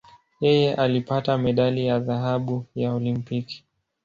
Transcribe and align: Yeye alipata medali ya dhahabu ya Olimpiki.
Yeye 0.41 0.75
alipata 0.75 1.37
medali 1.37 1.85
ya 1.87 1.99
dhahabu 1.99 2.65
ya 2.75 2.93
Olimpiki. 2.93 3.63